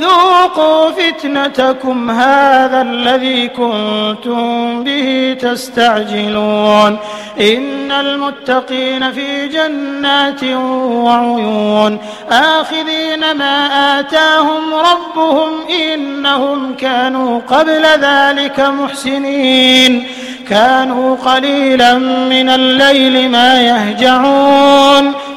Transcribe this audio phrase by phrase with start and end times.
[0.00, 6.98] ذوقوا فتنتكم هذا الذي كنتم به تستعجلون.
[7.40, 11.98] إن المتقين في جنات وعيون.
[12.30, 13.66] آخذين ما
[14.00, 15.48] آتاهم ربهم
[15.94, 20.06] إنهم كانوا قبل ذلك محسنين.
[20.48, 21.94] كانوا قليلا
[22.34, 25.14] من الليل ما يهجعون.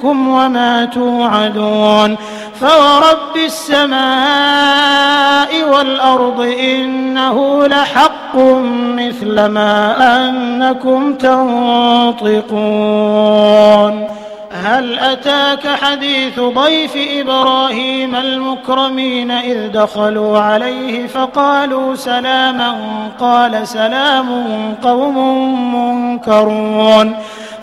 [0.00, 2.16] رزقكم وما توعدون
[2.60, 3.88] فورب السماء
[5.68, 8.36] والأرض إنه لحق
[8.96, 9.96] مثل ما
[10.28, 12.50] أنكم تنطقون
[14.64, 22.76] هل أتاك حديث ضيف إبراهيم المكرمين إذ دخلوا عليه فقالوا سلاما
[23.20, 24.28] قال سلام
[24.82, 25.16] قوم
[25.74, 27.16] منكرون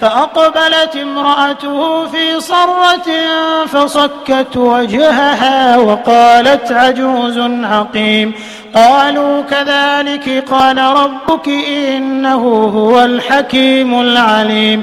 [0.00, 3.08] فأقبلت امرأته في صرة
[3.66, 8.34] فصكت وجهها وقالت عجوز عقيم.
[8.74, 12.42] قالوا كذلك قال ربك إنه
[12.74, 14.82] هو الحكيم العليم.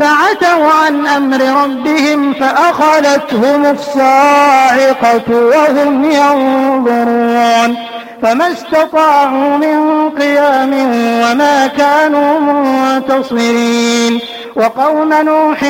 [0.00, 7.76] فعتوا عن أمر ربهم فأخذتهم الصاعقة وهم ينظرون
[8.22, 10.72] فما استطاعوا من قيام
[11.22, 14.20] وما كانوا منتصرين
[14.56, 15.62] وقوم نوح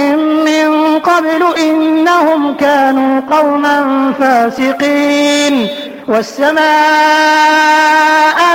[0.45, 5.69] من قبل إنهم كانوا قوما فاسقين
[6.09, 6.61] والسماء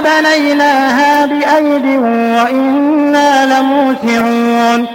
[0.04, 1.86] بنيناها بأيد
[2.40, 4.95] وإنا لموسعون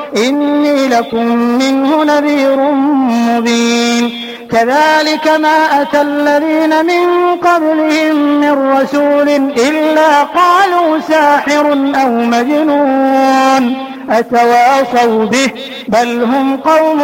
[0.17, 2.71] إني لكم منه نذير
[3.01, 4.31] مبين.
[4.51, 9.29] كذلك ما أتى الذين من قبلهم من رسول
[9.69, 13.90] إلا قالوا ساحر أو مجنون.
[14.11, 15.51] أتواصوا به
[15.87, 17.01] بل هم قوم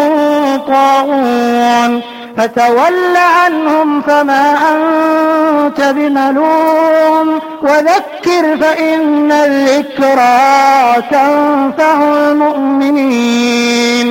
[0.68, 2.02] طاغون.
[2.38, 7.40] فتول عنهم فما أنت بملوم.
[7.62, 14.10] وذكر فإن الذكرى تنفع المؤمنين.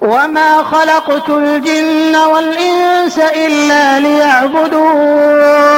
[0.00, 5.77] وما خلقت الجن والإنس إلا ليعبدون.